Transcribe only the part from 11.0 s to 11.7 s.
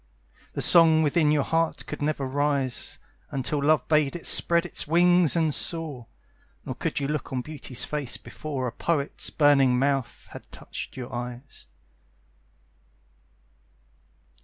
eyes.